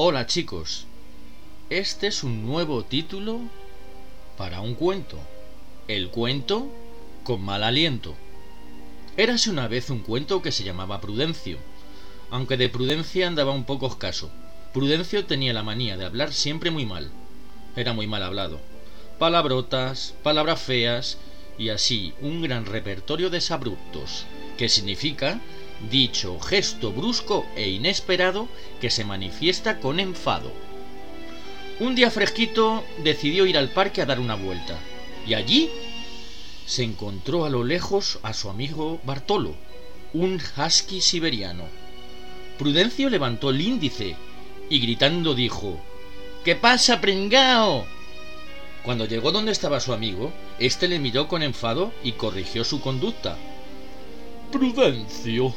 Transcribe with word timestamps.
Hola 0.00 0.28
chicos, 0.28 0.86
este 1.70 2.06
es 2.06 2.22
un 2.22 2.46
nuevo 2.46 2.84
título 2.84 3.40
para 4.36 4.60
un 4.60 4.76
cuento. 4.76 5.18
El 5.88 6.10
cuento 6.10 6.68
con 7.24 7.42
mal 7.42 7.64
aliento. 7.64 8.14
Érase 9.16 9.50
una 9.50 9.66
vez 9.66 9.90
un 9.90 9.98
cuento 9.98 10.40
que 10.40 10.52
se 10.52 10.62
llamaba 10.62 11.00
Prudencio, 11.00 11.58
aunque 12.30 12.56
de 12.56 12.68
prudencia 12.68 13.26
andaba 13.26 13.50
un 13.50 13.64
poco 13.64 13.88
escaso. 13.88 14.30
Prudencio 14.72 15.26
tenía 15.26 15.52
la 15.52 15.64
manía 15.64 15.96
de 15.96 16.04
hablar 16.04 16.32
siempre 16.32 16.70
muy 16.70 16.86
mal. 16.86 17.10
Era 17.74 17.92
muy 17.92 18.06
mal 18.06 18.22
hablado. 18.22 18.60
Palabrotas, 19.18 20.14
palabras 20.22 20.60
feas 20.60 21.18
y 21.58 21.70
así 21.70 22.14
un 22.20 22.40
gran 22.40 22.66
repertorio 22.66 23.30
de 23.30 23.40
sabruptos, 23.40 24.26
que 24.58 24.68
significa 24.68 25.40
dicho 25.90 26.38
gesto 26.40 26.92
brusco 26.92 27.46
e 27.56 27.68
inesperado 27.68 28.48
que 28.80 28.90
se 28.90 29.04
manifiesta 29.04 29.80
con 29.80 30.00
enfado. 30.00 30.52
Un 31.80 31.94
día 31.94 32.10
fresquito 32.10 32.84
decidió 33.04 33.46
ir 33.46 33.56
al 33.56 33.70
parque 33.70 34.02
a 34.02 34.06
dar 34.06 34.18
una 34.18 34.34
vuelta, 34.34 34.78
y 35.26 35.34
allí 35.34 35.70
se 36.66 36.82
encontró 36.82 37.44
a 37.44 37.50
lo 37.50 37.64
lejos 37.64 38.18
a 38.22 38.34
su 38.34 38.50
amigo 38.50 39.00
Bartolo, 39.04 39.54
un 40.12 40.40
husky 40.56 41.00
siberiano. 41.00 41.64
Prudencio 42.58 43.08
levantó 43.08 43.50
el 43.50 43.60
índice 43.60 44.16
y 44.68 44.80
gritando 44.80 45.34
dijo 45.34 45.78
¿Qué 46.44 46.56
pasa, 46.56 47.00
pringao? 47.00 47.86
Cuando 48.82 49.04
llegó 49.04 49.32
donde 49.32 49.52
estaba 49.52 49.80
su 49.80 49.92
amigo, 49.92 50.32
éste 50.58 50.88
le 50.88 50.98
miró 50.98 51.28
con 51.28 51.42
enfado 51.42 51.92
y 52.02 52.12
corrigió 52.12 52.64
su 52.64 52.80
conducta. 52.80 53.36
Prudencio, 54.50 55.54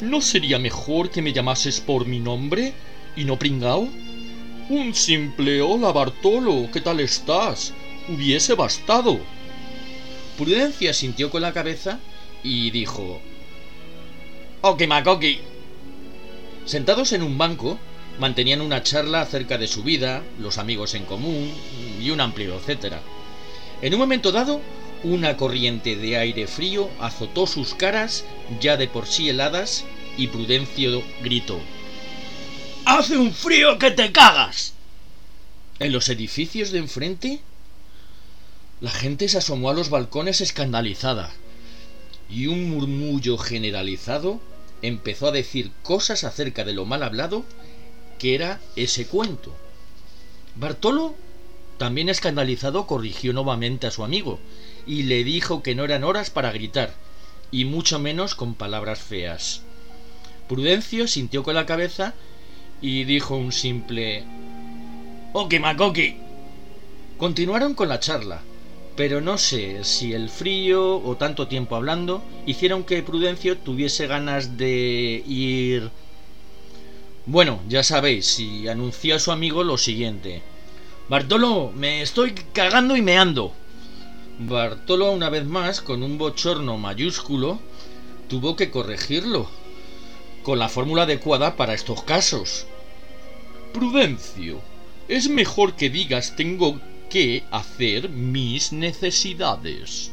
¿no 0.00 0.20
sería 0.20 0.58
mejor 0.58 1.10
que 1.10 1.22
me 1.22 1.32
llamases 1.32 1.80
por 1.80 2.06
mi 2.06 2.20
nombre 2.20 2.72
y 3.16 3.24
no 3.24 3.38
pringao? 3.38 3.88
Un 4.68 4.94
simple 4.94 5.60
hola 5.60 5.92
Bartolo, 5.92 6.68
¿qué 6.72 6.80
tal 6.80 7.00
estás? 7.00 7.72
Hubiese 8.08 8.54
bastado. 8.54 9.18
Prudencia 10.36 10.92
sintió 10.94 11.30
con 11.30 11.42
la 11.42 11.52
cabeza 11.52 11.98
y 12.42 12.70
dijo 12.70 13.20
Okimakoki. 14.60 15.40
Sentados 16.64 17.12
en 17.12 17.22
un 17.22 17.38
banco, 17.38 17.78
mantenían 18.20 18.60
una 18.60 18.82
charla 18.82 19.22
acerca 19.22 19.58
de 19.58 19.66
su 19.66 19.82
vida, 19.82 20.22
los 20.38 20.58
amigos 20.58 20.94
en 20.94 21.04
común 21.04 21.52
y 22.00 22.10
un 22.10 22.20
amplio 22.20 22.56
etcétera. 22.56 23.00
En 23.80 23.94
un 23.94 24.00
momento 24.00 24.32
dado, 24.32 24.60
una 25.04 25.36
corriente 25.36 25.96
de 25.96 26.16
aire 26.16 26.46
frío 26.46 26.90
azotó 26.98 27.46
sus 27.46 27.74
caras, 27.74 28.24
ya 28.60 28.76
de 28.76 28.88
por 28.88 29.06
sí 29.06 29.28
heladas, 29.28 29.84
y 30.16 30.26
Prudencio 30.26 31.02
gritó 31.22 31.60
¡Hace 32.84 33.16
un 33.16 33.32
frío 33.32 33.78
que 33.78 33.90
te 33.90 34.10
cagas! 34.12 34.74
En 35.78 35.92
los 35.92 36.08
edificios 36.08 36.72
de 36.72 36.78
enfrente, 36.78 37.40
la 38.80 38.90
gente 38.90 39.28
se 39.28 39.38
asomó 39.38 39.70
a 39.70 39.74
los 39.74 39.90
balcones 39.90 40.40
escandalizada, 40.40 41.30
y 42.28 42.46
un 42.46 42.70
murmullo 42.70 43.38
generalizado 43.38 44.40
empezó 44.82 45.28
a 45.28 45.32
decir 45.32 45.70
cosas 45.82 46.24
acerca 46.24 46.64
de 46.64 46.72
lo 46.72 46.84
mal 46.84 47.02
hablado 47.02 47.44
que 48.18 48.34
era 48.34 48.60
ese 48.74 49.06
cuento. 49.06 49.54
Bartolo, 50.56 51.14
también 51.78 52.08
escandalizado, 52.08 52.86
corrigió 52.86 53.32
nuevamente 53.32 53.86
a 53.86 53.92
su 53.92 54.02
amigo 54.02 54.40
y 54.88 55.04
le 55.04 55.22
dijo 55.22 55.62
que 55.62 55.74
no 55.74 55.84
eran 55.84 56.02
horas 56.02 56.30
para 56.30 56.50
gritar, 56.50 56.94
y 57.52 57.66
mucho 57.66 57.98
menos 57.98 58.34
con 58.34 58.54
palabras 58.54 59.00
feas. 59.00 59.60
Prudencio 60.48 61.06
sintió 61.06 61.42
con 61.42 61.54
la 61.54 61.66
cabeza 61.66 62.14
y 62.80 63.04
dijo 63.04 63.36
un 63.36 63.52
simple 63.52 64.24
Oki 65.34 65.58
Makoki. 65.58 66.16
Continuaron 67.18 67.74
con 67.74 67.88
la 67.88 68.00
charla, 68.00 68.42
pero 68.96 69.20
no 69.20 69.38
sé 69.38 69.84
si 69.84 70.14
el 70.14 70.30
frío 70.30 70.96
o 70.96 71.16
tanto 71.16 71.46
tiempo 71.46 71.76
hablando 71.76 72.24
hicieron 72.46 72.82
que 72.82 73.02
Prudencio 73.02 73.58
tuviese 73.58 74.06
ganas 74.06 74.56
de 74.56 75.22
ir 75.26 75.90
bueno, 77.30 77.60
ya 77.68 77.82
sabéis, 77.82 78.40
y 78.40 78.68
anunció 78.68 79.14
a 79.14 79.18
su 79.18 79.30
amigo 79.32 79.62
lo 79.62 79.76
siguiente. 79.76 80.40
Bartolo, 81.10 81.70
me 81.76 82.00
estoy 82.00 82.32
cagando 82.54 82.96
y 82.96 83.02
meando. 83.02 83.52
Bartolo, 84.40 85.10
una 85.10 85.30
vez 85.30 85.44
más, 85.44 85.80
con 85.80 86.04
un 86.04 86.16
bochorno 86.16 86.78
mayúsculo, 86.78 87.58
tuvo 88.28 88.54
que 88.54 88.70
corregirlo, 88.70 89.50
con 90.44 90.60
la 90.60 90.68
fórmula 90.68 91.02
adecuada 91.02 91.56
para 91.56 91.74
estos 91.74 92.04
casos. 92.04 92.66
Prudencio, 93.74 94.60
es 95.08 95.28
mejor 95.28 95.74
que 95.74 95.90
digas 95.90 96.36
tengo 96.36 96.80
que 97.10 97.42
hacer 97.50 98.10
mis 98.10 98.72
necesidades. 98.72 100.12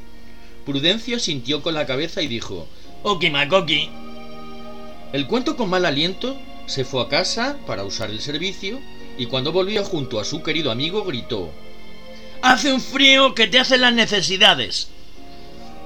Prudencio 0.66 1.19
sintió 1.19 1.62
con 1.62 1.75
la 1.75 1.85
cabeza 1.85 2.24
y 2.24 2.28
dijo, 2.28 2.68
Okimakoki. 3.03 3.91
El 5.14 5.28
cuento 5.28 5.56
con 5.56 5.69
mal 5.69 5.85
aliento 5.85 6.35
se 6.66 6.84
fue 6.84 7.03
a 7.03 7.09
casa 7.09 7.59
para 7.68 7.84
usar 7.84 8.09
el 8.09 8.22
servicio 8.22 8.80
y 9.19 9.28
cuando 9.28 9.52
volvió 9.52 9.84
junto 9.84 10.19
a 10.19 10.25
su 10.25 10.41
querido 10.41 10.72
amigo 10.72 11.03
gritó 11.03 11.52
Hace 12.46 12.72
un 12.72 12.80
frío 12.80 13.34
que 13.34 13.48
te 13.48 13.58
hacen 13.58 13.82
las 13.82 13.96
necesidades. 13.96 14.88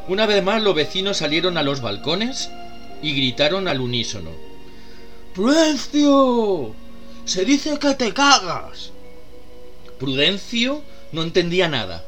Una 0.09 0.25
vez 0.25 0.44
más 0.44 0.62
los 0.62 0.75
vecinos 0.75 1.16
salieron 1.16 1.58
a 1.58 1.64
los 1.64 1.80
balcones 1.80 2.50
y 3.02 3.14
gritaron 3.14 3.70
al 3.70 3.80
unísono 3.80 4.31
Prudencio. 5.34 6.75
Se 7.24 7.46
dice 7.46 7.80
que 7.80 7.94
te 7.94 8.14
cagas. 8.14 8.92
Prudencio 10.00 10.81
no 11.14 11.24
entendía 11.24 11.70
nada. 11.70 12.03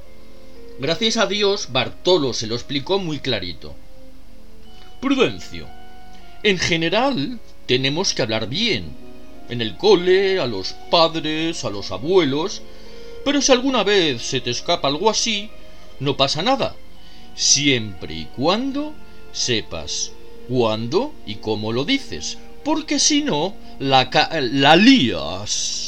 Gracias 0.80 1.16
a 1.16 1.28
Dios, 1.28 1.70
Bartolo 1.72 2.34
se 2.34 2.48
lo 2.48 2.56
explicó 2.56 3.00
muy 3.00 3.20
clarito. 3.20 3.74
Prudencio, 5.00 5.66
en 6.44 6.60
general 6.60 7.40
tenemos 7.68 8.14
que 8.14 8.22
hablar 8.22 8.50
bien. 8.50 8.98
En 9.48 9.62
el 9.62 9.78
cole, 9.78 10.42
a 10.42 10.46
los 10.46 10.74
padres, 10.90 11.64
a 11.64 11.70
los 11.70 11.92
abuelos. 11.92 12.62
Pero 13.24 13.42
si 13.42 13.52
alguna 13.52 13.84
vez 13.84 14.22
se 14.22 14.42
te 14.42 14.50
escapa 14.50 14.88
algo 14.88 15.10
así, 15.10 15.50
no 16.00 16.18
pasa 16.18 16.42
nada. 16.42 16.76
Siempre 17.36 18.14
y 18.14 18.26
cuando 18.26 18.94
sepas 19.32 20.12
cuándo 20.48 21.14
y 21.26 21.36
cómo 21.36 21.72
lo 21.72 21.86
dices. 21.86 22.38
Porque 22.64 23.00
si 23.00 23.24
no, 23.24 23.56
la, 23.80 24.10
la 24.52 24.76
lías. 24.76 25.81